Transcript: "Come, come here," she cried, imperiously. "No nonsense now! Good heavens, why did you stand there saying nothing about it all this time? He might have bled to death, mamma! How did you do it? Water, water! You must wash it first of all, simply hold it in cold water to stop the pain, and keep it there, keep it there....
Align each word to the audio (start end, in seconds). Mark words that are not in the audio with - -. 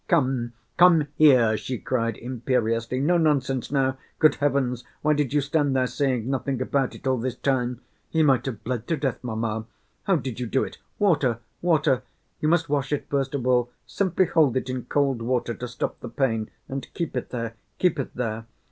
"Come, 0.07 0.53
come 0.77 1.09
here," 1.15 1.55
she 1.55 1.77
cried, 1.77 2.17
imperiously. 2.17 2.99
"No 2.99 3.19
nonsense 3.19 3.71
now! 3.71 3.97
Good 4.17 4.33
heavens, 4.33 4.83
why 5.03 5.13
did 5.13 5.31
you 5.31 5.41
stand 5.41 5.75
there 5.75 5.85
saying 5.85 6.27
nothing 6.27 6.59
about 6.59 6.95
it 6.95 7.05
all 7.05 7.19
this 7.19 7.35
time? 7.35 7.81
He 8.09 8.23
might 8.23 8.47
have 8.47 8.63
bled 8.63 8.87
to 8.87 8.97
death, 8.97 9.23
mamma! 9.23 9.65
How 10.05 10.15
did 10.15 10.39
you 10.39 10.47
do 10.47 10.63
it? 10.63 10.79
Water, 10.97 11.37
water! 11.61 12.01
You 12.39 12.47
must 12.47 12.67
wash 12.67 12.91
it 12.91 13.09
first 13.11 13.35
of 13.35 13.45
all, 13.45 13.69
simply 13.85 14.25
hold 14.25 14.57
it 14.57 14.71
in 14.71 14.85
cold 14.85 15.21
water 15.21 15.53
to 15.53 15.67
stop 15.67 15.99
the 15.99 16.09
pain, 16.09 16.49
and 16.67 16.91
keep 16.95 17.15
it 17.15 17.29
there, 17.29 17.53
keep 17.77 17.99
it 17.99 18.15
there.... 18.15 18.47